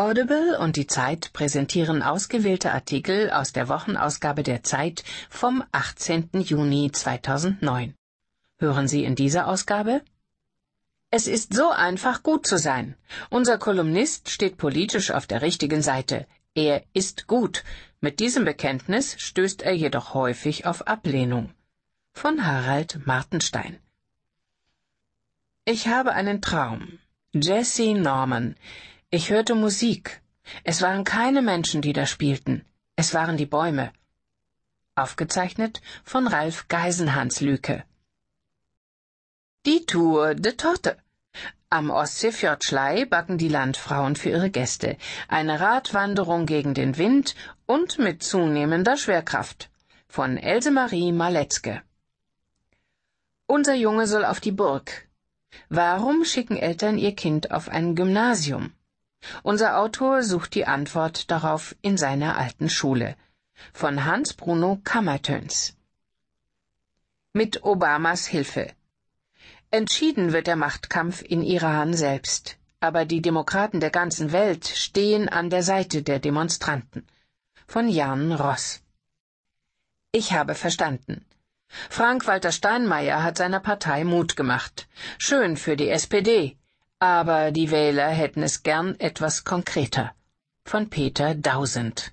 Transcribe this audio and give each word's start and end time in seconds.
Audible 0.00 0.58
und 0.58 0.76
die 0.76 0.86
Zeit 0.86 1.30
präsentieren 1.34 2.02
ausgewählte 2.02 2.72
Artikel 2.72 3.30
aus 3.30 3.52
der 3.52 3.68
Wochenausgabe 3.68 4.42
der 4.42 4.62
Zeit 4.62 5.04
vom 5.28 5.62
18. 5.72 6.30
Juni 6.40 6.90
2009. 6.90 7.94
Hören 8.58 8.88
Sie 8.88 9.04
in 9.04 9.14
dieser 9.14 9.46
Ausgabe? 9.46 10.00
Es 11.10 11.26
ist 11.26 11.52
so 11.52 11.68
einfach, 11.68 12.22
gut 12.22 12.46
zu 12.46 12.56
sein. 12.56 12.96
Unser 13.28 13.58
Kolumnist 13.58 14.30
steht 14.30 14.56
politisch 14.56 15.10
auf 15.10 15.26
der 15.26 15.42
richtigen 15.42 15.82
Seite. 15.82 16.26
Er 16.54 16.82
ist 16.94 17.26
gut. 17.26 17.62
Mit 18.00 18.20
diesem 18.20 18.46
Bekenntnis 18.46 19.16
stößt 19.18 19.60
er 19.60 19.74
jedoch 19.74 20.14
häufig 20.14 20.64
auf 20.64 20.86
Ablehnung. 20.86 21.52
Von 22.14 22.46
Harald 22.46 23.06
Martenstein. 23.06 23.78
Ich 25.66 25.88
habe 25.88 26.12
einen 26.12 26.40
Traum. 26.40 26.98
Jesse 27.34 27.92
Norman. 27.92 28.56
Ich 29.12 29.30
hörte 29.30 29.56
Musik. 29.56 30.22
Es 30.62 30.82
waren 30.82 31.02
keine 31.02 31.42
Menschen, 31.42 31.82
die 31.82 31.92
da 31.92 32.06
spielten. 32.06 32.64
Es 32.94 33.12
waren 33.12 33.36
die 33.36 33.44
Bäume. 33.54 33.92
Aufgezeichnet 34.94 35.82
von 36.04 36.28
Ralf 36.28 36.68
Geisenhans 36.68 37.40
Lüke. 37.40 37.82
Die 39.66 39.84
Tour 39.84 40.36
de 40.36 40.52
Torte. 40.52 40.96
Am 41.70 41.90
Ostseefjord 41.90 42.64
backen 43.10 43.36
die 43.36 43.48
Landfrauen 43.48 44.14
für 44.14 44.30
ihre 44.30 44.48
Gäste. 44.48 44.96
Eine 45.26 45.58
Radwanderung 45.58 46.46
gegen 46.46 46.74
den 46.74 46.96
Wind 46.96 47.34
und 47.66 47.98
mit 47.98 48.22
zunehmender 48.22 48.96
Schwerkraft. 48.96 49.70
Von 50.06 50.36
Else 50.36 50.70
Marie 50.70 51.10
Maletzke. 51.10 51.82
Unser 53.48 53.74
Junge 53.74 54.06
soll 54.06 54.24
auf 54.24 54.38
die 54.38 54.52
Burg. 54.52 55.08
Warum 55.68 56.24
schicken 56.24 56.56
Eltern 56.56 56.96
ihr 56.96 57.16
Kind 57.16 57.50
auf 57.50 57.68
ein 57.68 57.96
Gymnasium? 57.96 58.72
Unser 59.42 59.78
Autor 59.78 60.22
sucht 60.22 60.54
die 60.54 60.66
Antwort 60.66 61.30
darauf 61.30 61.74
in 61.82 61.96
seiner 61.96 62.36
alten 62.36 62.68
Schule. 62.68 63.16
Von 63.72 64.04
Hans 64.04 64.34
Bruno 64.34 64.80
Kammertöns. 64.84 65.76
Mit 67.32 67.62
Obamas 67.62 68.26
Hilfe. 68.26 68.72
Entschieden 69.70 70.32
wird 70.32 70.46
der 70.46 70.56
Machtkampf 70.56 71.22
in 71.22 71.42
Iran 71.42 71.94
selbst, 71.94 72.56
aber 72.80 73.04
die 73.04 73.22
Demokraten 73.22 73.78
der 73.78 73.90
ganzen 73.90 74.32
Welt 74.32 74.66
stehen 74.66 75.28
an 75.28 75.50
der 75.50 75.62
Seite 75.62 76.02
der 76.02 76.18
Demonstranten. 76.18 77.06
Von 77.66 77.88
Jan 77.88 78.32
Ross. 78.32 78.82
Ich 80.10 80.32
habe 80.32 80.56
verstanden. 80.56 81.24
Frank-Walter 81.88 82.50
Steinmeier 82.50 83.22
hat 83.22 83.38
seiner 83.38 83.60
Partei 83.60 84.02
Mut 84.02 84.34
gemacht. 84.34 84.88
Schön 85.18 85.56
für 85.56 85.76
die 85.76 85.88
SPD. 85.88 86.56
Aber 87.02 87.50
die 87.50 87.70
Wähler 87.70 88.08
hätten 88.10 88.42
es 88.42 88.62
gern 88.62 88.94
etwas 89.00 89.44
konkreter. 89.44 90.14
Von 90.66 90.90
Peter 90.90 91.34
Dausend. 91.34 92.12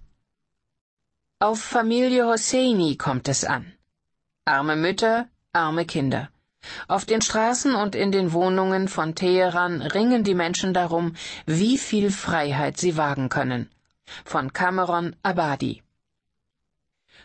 Auf 1.40 1.62
Familie 1.62 2.26
Hosseini 2.26 2.96
kommt 2.96 3.28
es 3.28 3.44
an. 3.44 3.74
Arme 4.46 4.78
Mütter, 4.78 5.28
arme 5.52 5.86
Kinder. 5.86 6.30
Auf 6.88 7.04
den 7.04 7.22
Straßen 7.22 7.76
und 7.76 7.96
in 7.96 8.14
den 8.14 8.32
Wohnungen 8.32 8.88
von 8.88 9.14
Teheran 9.14 9.82
ringen 9.82 10.24
die 10.24 10.36
Menschen 10.36 10.74
darum, 10.74 11.18
wie 11.46 11.78
viel 11.78 12.10
Freiheit 12.10 12.78
sie 12.78 12.96
wagen 12.96 13.28
können. 13.28 13.70
Von 14.24 14.54
Cameron 14.54 15.18
Abadi. 15.22 15.84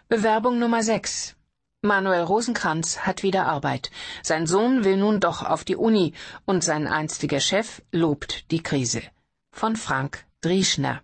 Bewerbung 0.09 0.59
Nummer 0.59 0.83
6. 0.83 1.37
Manuel 1.85 2.23
Rosenkranz 2.23 3.01
hat 3.01 3.25
wieder 3.25 3.47
Arbeit. 3.47 3.91
Sein 4.23 4.47
Sohn 4.47 4.85
will 4.85 4.97
nun 4.97 5.19
doch 5.19 5.43
auf 5.43 5.65
die 5.65 5.75
Uni 5.75 6.15
und 6.45 6.63
sein 6.63 6.87
einstiger 6.87 7.41
Chef 7.41 7.83
lobt 7.91 8.51
die 8.53 8.63
Krise. 8.63 9.03
Von 9.51 9.75
Frank 9.75 10.25
Drieschner. 10.43 11.03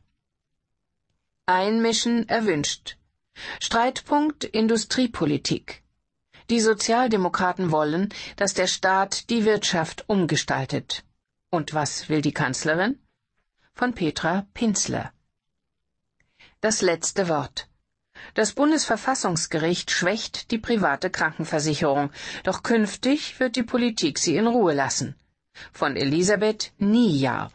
Einmischen 1.47 2.29
erwünscht. 2.29 2.97
Streitpunkt 3.61 4.45
Industriepolitik. 4.45 5.83
Die 6.49 6.61
Sozialdemokraten 6.61 7.73
wollen, 7.73 8.11
dass 8.37 8.55
der 8.55 8.69
Staat 8.69 9.31
die 9.31 9.45
Wirtschaft 9.45 10.09
umgestaltet. 10.09 11.05
Und 11.51 11.75
was 11.75 12.09
will 12.09 12.23
die 12.23 12.33
Kanzlerin? 12.33 13.01
Von 13.75 13.95
Petra 13.95 14.47
Pinzler. 14.55 15.13
Das 16.61 16.83
letzte 16.83 17.29
Wort. 17.29 17.68
Das 18.35 18.53
Bundesverfassungsgericht 18.53 19.91
schwächt 19.91 20.51
die 20.51 20.59
private 20.59 21.11
Krankenversicherung, 21.11 22.11
doch 22.45 22.63
künftig 22.63 23.41
wird 23.41 23.57
die 23.57 23.63
Politik 23.63 24.19
sie 24.19 24.37
in 24.37 24.47
Ruhe 24.47 24.75
lassen. 24.75 25.15
Von 25.73 25.97
Elisabeth 25.97 26.73
Niejahr. 26.79 27.51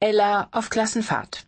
Ella 0.00 0.48
auf 0.50 0.70
Klassenfahrt. 0.70 1.46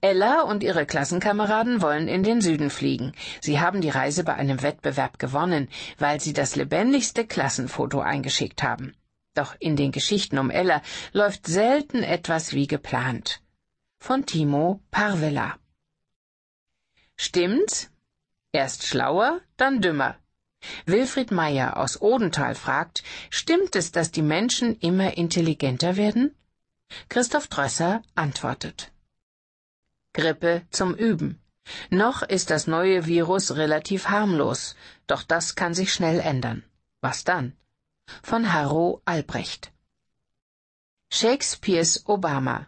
Ella 0.00 0.42
und 0.42 0.62
ihre 0.64 0.84
Klassenkameraden 0.84 1.80
wollen 1.80 2.08
in 2.08 2.22
den 2.22 2.40
Süden 2.40 2.70
fliegen. 2.70 3.12
Sie 3.40 3.60
haben 3.60 3.80
die 3.80 3.90
Reise 3.90 4.24
bei 4.24 4.34
einem 4.34 4.62
Wettbewerb 4.62 5.18
gewonnen, 5.18 5.68
weil 5.98 6.20
sie 6.20 6.32
das 6.32 6.56
lebendigste 6.56 7.26
Klassenfoto 7.26 8.00
eingeschickt 8.00 8.62
haben. 8.62 8.96
Doch 9.34 9.54
in 9.60 9.76
den 9.76 9.92
Geschichten 9.92 10.38
um 10.38 10.50
Ella 10.50 10.82
läuft 11.12 11.46
selten 11.46 12.02
etwas 12.02 12.52
wie 12.52 12.66
geplant. 12.66 13.40
Von 14.00 14.26
Timo 14.26 14.80
Parvela. 14.90 15.59
Stimmt's? 17.22 17.90
Erst 18.50 18.86
schlauer, 18.86 19.42
dann 19.58 19.82
dümmer. 19.82 20.16
Wilfried 20.86 21.30
Meyer 21.30 21.76
aus 21.76 22.00
Odenthal 22.00 22.54
fragt, 22.54 23.02
stimmt 23.28 23.76
es, 23.76 23.92
dass 23.92 24.10
die 24.10 24.22
Menschen 24.22 24.74
immer 24.80 25.18
intelligenter 25.18 25.98
werden? 25.98 26.34
Christoph 27.10 27.48
Drösser 27.48 28.00
antwortet. 28.14 28.90
Grippe 30.14 30.62
zum 30.70 30.94
Üben. 30.94 31.38
Noch 31.90 32.22
ist 32.22 32.48
das 32.48 32.66
neue 32.66 33.04
Virus 33.04 33.54
relativ 33.54 34.08
harmlos, 34.08 34.74
doch 35.06 35.22
das 35.22 35.56
kann 35.56 35.74
sich 35.74 35.92
schnell 35.92 36.20
ändern. 36.20 36.64
Was 37.02 37.24
dann? 37.24 37.54
Von 38.22 38.50
Harro 38.54 39.02
Albrecht. 39.04 39.72
Shakespeares 41.10 42.08
Obama 42.08 42.66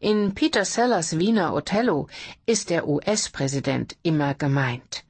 in 0.00 0.34
Peter 0.34 0.64
Sellers 0.64 1.18
Wiener 1.18 1.54
Othello 1.54 2.08
ist 2.46 2.70
der 2.70 2.88
US-Präsident 2.88 3.96
immer 4.02 4.34
gemeint. 4.34 5.04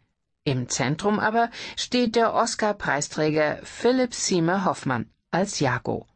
Im 0.45 0.69
Zentrum 0.69 1.19
aber 1.19 1.51
steht 1.77 2.17
der 2.17 2.35
Oscar-Preisträger 2.35 3.61
Philip 3.65 4.13
Seymour 4.13 4.65
Hoffmann 4.65 5.11
als 5.31 5.61
Jago. 5.61 6.07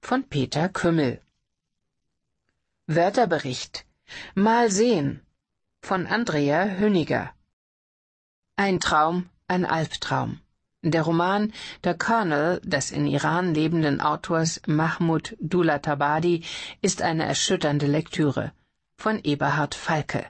Von 0.00 0.24
Peter 0.24 0.68
Kümmel. 0.68 1.20
Wörterbericht. 2.86 3.84
Mal 4.34 4.70
sehen. 4.70 5.20
Von 5.82 6.06
Andrea 6.06 6.64
Hüniger. 6.64 7.32
Ein 8.56 8.80
Traum, 8.80 9.28
ein 9.48 9.64
Albtraum. 9.64 10.40
Der 10.90 11.02
Roman 11.02 11.52
Der 11.82 11.98
Colonel 11.98 12.60
des 12.62 12.92
in 12.92 13.08
Iran 13.08 13.54
lebenden 13.54 14.00
Autors 14.00 14.60
Mahmoud 14.68 15.36
Dulatabadi 15.40 16.44
ist 16.80 17.02
eine 17.02 17.24
erschütternde 17.24 17.88
Lektüre 17.88 18.52
von 18.96 19.18
Eberhard 19.24 19.74
Falke. 19.74 20.26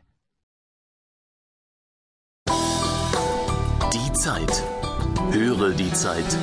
Die 2.49 4.13
Zeit. 4.15 4.65
Höre 5.31 5.73
die 5.75 5.93
Zeit. 5.93 6.39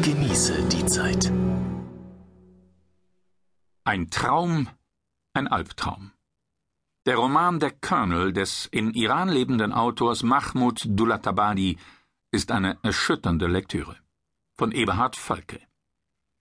Genieße 0.00 0.62
die 0.68 0.86
Zeit. 0.86 1.30
Ein 3.84 4.08
Traum, 4.08 4.68
ein 5.34 5.48
Albtraum. 5.48 6.12
Der 7.04 7.16
Roman 7.16 7.60
Der 7.60 7.72
Colonel 7.72 8.32
des 8.32 8.66
in 8.72 8.94
Iran 8.94 9.28
lebenden 9.28 9.74
Autors 9.74 10.22
Mahmoud 10.22 10.82
Dulatabadi 10.86 11.76
ist 12.30 12.52
eine 12.52 12.78
erschütternde 12.82 13.46
Lektüre. 13.46 13.96
Von 14.56 14.72
Eberhard 14.72 15.16
Völke. 15.16 15.60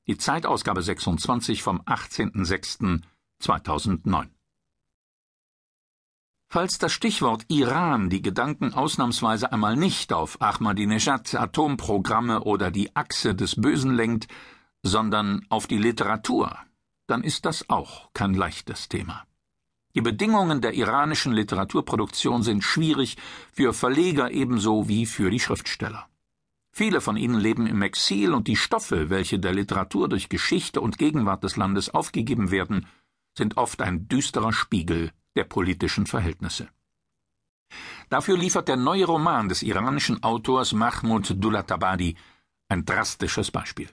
Die 0.08 0.18
Zeitausgabe 0.18 0.82
26 0.82 1.62
vom 1.64 1.82
18.06.2009. 1.82 4.30
Falls 6.52 6.80
das 6.80 6.92
Stichwort 6.92 7.46
Iran 7.48 8.10
die 8.10 8.24
Gedanken 8.24 8.74
ausnahmsweise 8.74 9.52
einmal 9.52 9.76
nicht 9.76 10.14
auf 10.14 10.42
Ahmadinejad, 10.42 11.36
Atomprogramme 11.36 12.44
oder 12.44 12.72
die 12.72 12.96
Achse 12.96 13.36
des 13.36 13.56
Bösen 13.56 13.94
lenkt, 13.94 14.28
sondern 14.82 15.46
auf 15.50 15.68
die 15.68 15.78
Literatur, 15.78 16.58
dann 17.06 17.24
ist 17.24 17.46
das 17.46 17.70
auch 17.70 18.12
kein 18.14 18.34
leichtes 18.34 18.90
Thema. 18.90 19.28
Die 20.00 20.12
Bedingungen 20.12 20.62
der 20.62 20.76
iranischen 20.76 21.34
Literaturproduktion 21.34 22.42
sind 22.42 22.64
schwierig 22.64 23.18
für 23.52 23.74
Verleger 23.74 24.32
ebenso 24.32 24.88
wie 24.88 25.06
für 25.06 25.30
die 25.30 25.42
Schriftsteller. 25.42 26.08
Viele 26.72 27.02
von 27.02 27.18
ihnen 27.18 27.38
leben 27.38 27.68
im 27.68 27.82
Exil 27.82 28.34
und 28.34 28.48
die 28.48 28.56
Stoffe, 28.56 29.10
welche 29.10 29.40
der 29.40 29.52
Literatur 29.52 30.08
durch 30.08 30.30
Geschichte 30.30 30.80
und 30.80 30.98
Gegenwart 30.98 31.44
des 31.44 31.58
Landes 31.58 31.90
aufgegeben 31.90 32.50
werden, 32.50 32.88
sind 33.38 33.58
oft 33.58 33.82
ein 33.82 34.08
düsterer 34.08 34.54
Spiegel 34.54 35.12
der 35.36 35.44
politischen 35.44 36.06
Verhältnisse. 36.06 36.70
Dafür 38.08 38.38
liefert 38.38 38.70
der 38.70 38.78
neue 38.78 39.04
Roman 39.04 39.50
des 39.50 39.64
iranischen 39.64 40.24
Autors 40.24 40.72
Mahmoud 40.72 41.44
Dulatabadi 41.44 42.16
ein 42.70 42.86
drastisches 42.86 43.52
Beispiel. 43.52 43.90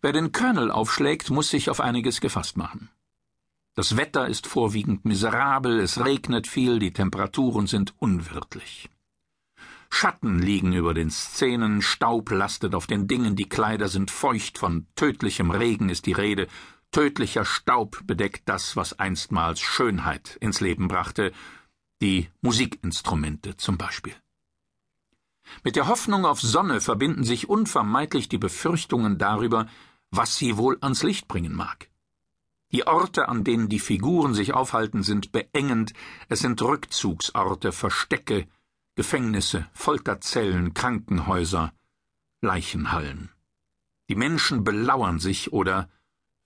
Wer 0.00 0.12
den 0.12 0.30
Colonel 0.30 0.70
aufschlägt, 0.70 1.28
muss 1.30 1.50
sich 1.50 1.70
auf 1.70 1.80
einiges 1.80 2.20
gefasst 2.20 2.56
machen. 2.56 2.88
Das 3.74 3.96
Wetter 3.96 4.28
ist 4.28 4.46
vorwiegend 4.46 5.04
miserabel, 5.04 5.80
es 5.80 6.04
regnet 6.04 6.46
viel, 6.46 6.78
die 6.78 6.92
Temperaturen 6.92 7.66
sind 7.66 7.92
unwirtlich. 7.98 8.88
Schatten 9.90 10.38
liegen 10.38 10.72
über 10.72 10.94
den 10.94 11.10
Szenen, 11.10 11.82
Staub 11.82 12.30
lastet 12.30 12.74
auf 12.74 12.86
den 12.86 13.08
Dingen, 13.08 13.34
die 13.34 13.48
Kleider 13.48 13.88
sind 13.88 14.12
feucht, 14.12 14.58
von 14.58 14.86
tödlichem 14.94 15.50
Regen 15.50 15.88
ist 15.88 16.06
die 16.06 16.12
Rede, 16.12 16.46
tödlicher 16.92 17.44
Staub 17.44 18.00
bedeckt 18.04 18.48
das, 18.48 18.76
was 18.76 18.98
einstmals 18.98 19.60
Schönheit 19.60 20.36
ins 20.40 20.60
Leben 20.60 20.86
brachte, 20.86 21.32
die 22.00 22.28
Musikinstrumente 22.42 23.56
zum 23.56 23.76
Beispiel. 23.76 24.14
Mit 25.64 25.74
der 25.74 25.88
Hoffnung 25.88 26.26
auf 26.26 26.40
Sonne 26.40 26.80
verbinden 26.80 27.24
sich 27.24 27.48
unvermeidlich 27.48 28.28
die 28.28 28.38
Befürchtungen 28.38 29.18
darüber, 29.18 29.66
was 30.10 30.36
sie 30.36 30.56
wohl 30.56 30.78
ans 30.80 31.02
Licht 31.02 31.26
bringen 31.26 31.54
mag. 31.54 31.88
Die 32.74 32.88
Orte, 32.88 33.28
an 33.28 33.44
denen 33.44 33.68
die 33.68 33.78
Figuren 33.78 34.34
sich 34.34 34.52
aufhalten, 34.52 35.04
sind 35.04 35.30
beengend, 35.30 35.92
es 36.28 36.40
sind 36.40 36.60
Rückzugsorte, 36.60 37.70
Verstecke, 37.70 38.48
Gefängnisse, 38.96 39.68
Folterzellen, 39.74 40.74
Krankenhäuser, 40.74 41.72
Leichenhallen. 42.40 43.30
Die 44.08 44.16
Menschen 44.16 44.64
belauern 44.64 45.20
sich 45.20 45.52
oder 45.52 45.88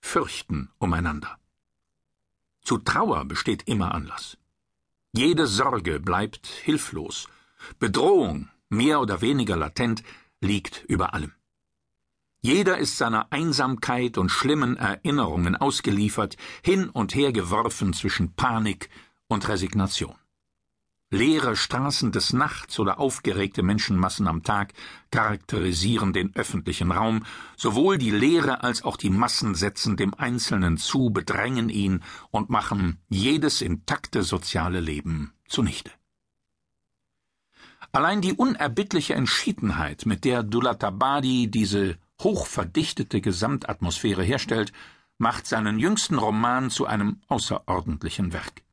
fürchten 0.01 0.69
umeinander. 0.77 1.39
Zu 2.61 2.77
Trauer 2.77 3.25
besteht 3.25 3.67
immer 3.67 3.95
Anlass. 3.95 4.37
Jede 5.11 5.47
Sorge 5.47 5.99
bleibt 5.99 6.45
hilflos. 6.45 7.27
Bedrohung, 7.79 8.49
mehr 8.69 9.01
oder 9.01 9.21
weniger 9.21 9.55
latent, 9.55 10.03
liegt 10.41 10.85
über 10.87 11.15
allem. 11.15 11.33
Jeder 12.41 12.77
ist 12.77 12.97
seiner 12.97 13.31
Einsamkeit 13.31 14.17
und 14.17 14.29
schlimmen 14.29 14.77
Erinnerungen 14.77 15.57
ausgeliefert, 15.57 16.37
hin 16.63 16.89
und 16.89 17.13
her 17.13 17.33
geworfen 17.33 17.93
zwischen 17.93 18.33
Panik 18.33 18.89
und 19.27 19.47
Resignation. 19.49 20.15
Leere 21.11 21.55
Straßen 21.55 22.11
des 22.11 22.33
Nachts 22.33 22.79
oder 22.79 22.99
aufgeregte 22.99 23.63
Menschenmassen 23.63 24.27
am 24.27 24.43
Tag 24.43 24.73
charakterisieren 25.09 26.13
den 26.13 26.35
öffentlichen 26.35 26.91
Raum, 26.91 27.25
sowohl 27.57 27.97
die 27.97 28.11
Leere 28.11 28.63
als 28.63 28.83
auch 28.83 28.95
die 28.95 29.09
Massen 29.09 29.55
setzen 29.55 29.97
dem 29.97 30.13
Einzelnen 30.13 30.77
zu, 30.77 31.09
bedrängen 31.09 31.69
ihn 31.69 32.03
und 32.29 32.51
machen 32.51 32.99
jedes 33.09 33.61
intakte 33.61 34.21
soziale 34.21 34.81
Leben 34.81 35.33
zunichte. 35.47 35.91
Allein 37.91 38.21
die 38.21 38.33
unerbittliche 38.33 39.15
Entschiedenheit, 39.15 40.05
mit 40.05 40.23
der 40.23 40.43
Dulatabadi 40.43 41.49
diese 41.49 41.97
hochverdichtete 42.21 43.21
Gesamtatmosphäre 43.21 44.23
herstellt, 44.23 44.71
macht 45.17 45.45
seinen 45.45 45.79
jüngsten 45.79 46.17
Roman 46.17 46.69
zu 46.69 46.85
einem 46.85 47.21
außerordentlichen 47.27 48.33
Werk. 48.33 48.63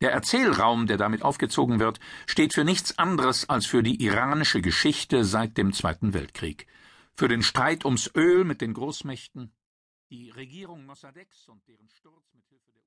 Der 0.00 0.12
Erzählraum, 0.12 0.86
der 0.88 0.96
damit 0.96 1.22
aufgezogen 1.22 1.78
wird, 1.78 2.00
steht 2.26 2.54
für 2.54 2.64
nichts 2.64 2.98
anderes 2.98 3.48
als 3.48 3.66
für 3.66 3.82
die 3.82 4.02
iranische 4.02 4.60
Geschichte 4.60 5.24
seit 5.24 5.56
dem 5.56 5.72
Zweiten 5.72 6.12
Weltkrieg, 6.12 6.66
für 7.14 7.28
den 7.28 7.42
Streit 7.42 7.84
ums 7.84 8.10
Öl 8.16 8.44
mit 8.44 8.60
den 8.60 8.74
Großmächten, 8.74 9.52
die 10.10 10.30
Regierung 10.30 10.86
Mossadegs 10.86 11.48
und 11.48 11.66
deren 11.68 11.88
Sturz 11.88 12.34
mit 12.34 12.44
Hilfe 12.48 12.72
der 12.72 12.82